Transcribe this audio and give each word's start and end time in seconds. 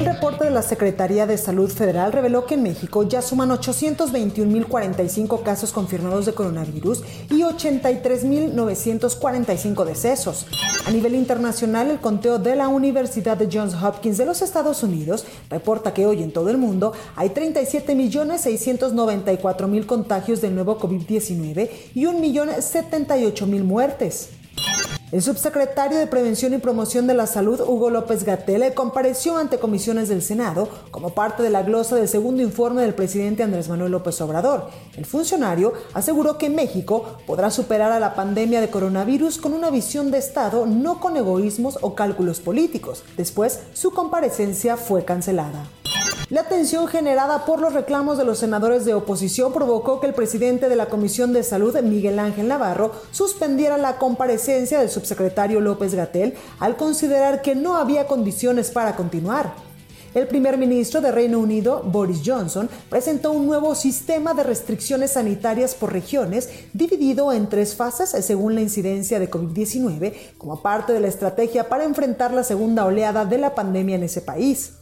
El 0.00 0.06
reporte 0.06 0.46
de 0.46 0.50
la 0.50 0.62
Secretaría 0.62 1.26
de 1.26 1.36
Salud 1.36 1.70
Federal 1.70 2.10
reveló 2.10 2.46
que 2.46 2.54
en 2.54 2.62
México 2.62 3.02
ya 3.02 3.20
suman 3.20 3.50
821.045 3.50 5.42
casos 5.42 5.72
confirmados 5.72 6.24
de 6.24 6.32
coronavirus 6.32 7.02
y 7.28 7.42
83.945 7.42 9.84
decesos. 9.84 10.46
A 10.86 10.90
nivel 10.90 11.14
internacional, 11.14 11.90
el 11.90 12.00
conteo 12.00 12.38
de 12.38 12.56
la 12.56 12.68
Universidad 12.68 13.36
de 13.36 13.50
Johns 13.52 13.74
Hopkins 13.74 14.16
de 14.16 14.24
los 14.24 14.40
Estados 14.40 14.82
Unidos 14.82 15.26
reporta 15.50 15.92
que 15.92 16.06
hoy 16.06 16.22
en 16.22 16.32
todo 16.32 16.48
el 16.48 16.56
mundo 16.56 16.94
hay 17.14 17.28
37.694.000 17.28 19.84
contagios 19.84 20.40
del 20.40 20.54
nuevo 20.54 20.78
COVID-19 20.78 21.68
y 21.94 22.04
1.078.000 22.04 23.64
muertes. 23.64 24.30
El 25.12 25.22
subsecretario 25.22 25.98
de 25.98 26.06
Prevención 26.06 26.54
y 26.54 26.58
Promoción 26.58 27.08
de 27.08 27.14
la 27.14 27.26
Salud, 27.26 27.60
Hugo 27.62 27.90
López 27.90 28.22
Gatell, 28.22 28.72
compareció 28.74 29.38
ante 29.38 29.58
comisiones 29.58 30.08
del 30.08 30.22
Senado 30.22 30.68
como 30.92 31.14
parte 31.14 31.42
de 31.42 31.50
la 31.50 31.64
glosa 31.64 31.96
del 31.96 32.06
segundo 32.06 32.42
informe 32.42 32.82
del 32.82 32.94
presidente 32.94 33.42
Andrés 33.42 33.68
Manuel 33.68 33.90
López 33.90 34.20
Obrador. 34.20 34.68
El 34.96 35.06
funcionario 35.06 35.72
aseguró 35.94 36.38
que 36.38 36.48
México 36.48 37.18
podrá 37.26 37.50
superar 37.50 37.90
a 37.90 37.98
la 37.98 38.14
pandemia 38.14 38.60
de 38.60 38.70
coronavirus 38.70 39.38
con 39.38 39.52
una 39.52 39.70
visión 39.70 40.12
de 40.12 40.18
Estado, 40.18 40.64
no 40.64 41.00
con 41.00 41.16
egoísmos 41.16 41.78
o 41.80 41.96
cálculos 41.96 42.38
políticos. 42.38 43.02
Después, 43.16 43.58
su 43.72 43.90
comparecencia 43.90 44.76
fue 44.76 45.04
cancelada. 45.04 45.66
La 46.30 46.44
tensión 46.44 46.86
generada 46.86 47.44
por 47.44 47.60
los 47.60 47.72
reclamos 47.72 48.16
de 48.16 48.24
los 48.24 48.38
senadores 48.38 48.84
de 48.84 48.94
oposición 48.94 49.52
provocó 49.52 49.98
que 49.98 50.06
el 50.06 50.14
presidente 50.14 50.68
de 50.68 50.76
la 50.76 50.86
Comisión 50.86 51.32
de 51.32 51.42
Salud, 51.42 51.76
Miguel 51.80 52.20
Ángel 52.20 52.46
Navarro, 52.46 52.92
suspendiera 53.10 53.76
la 53.76 53.98
comparecencia 53.98 54.78
del 54.78 54.90
subsecretario 54.90 55.60
López 55.60 55.92
Gatel 55.92 56.34
al 56.60 56.76
considerar 56.76 57.42
que 57.42 57.56
no 57.56 57.74
había 57.74 58.06
condiciones 58.06 58.70
para 58.70 58.94
continuar. 58.94 59.54
El 60.14 60.28
primer 60.28 60.56
ministro 60.56 61.00
de 61.00 61.10
Reino 61.10 61.40
Unido, 61.40 61.82
Boris 61.84 62.22
Johnson, 62.24 62.70
presentó 62.88 63.32
un 63.32 63.46
nuevo 63.46 63.74
sistema 63.74 64.32
de 64.32 64.44
restricciones 64.44 65.14
sanitarias 65.14 65.74
por 65.74 65.92
regiones, 65.92 66.48
dividido 66.72 67.32
en 67.32 67.48
tres 67.48 67.74
fases 67.74 68.10
según 68.24 68.54
la 68.54 68.60
incidencia 68.60 69.18
de 69.18 69.28
COVID-19, 69.28 70.14
como 70.38 70.62
parte 70.62 70.92
de 70.92 71.00
la 71.00 71.08
estrategia 71.08 71.68
para 71.68 71.82
enfrentar 71.82 72.32
la 72.32 72.44
segunda 72.44 72.84
oleada 72.84 73.24
de 73.24 73.38
la 73.38 73.56
pandemia 73.56 73.96
en 73.96 74.04
ese 74.04 74.20
país. 74.20 74.74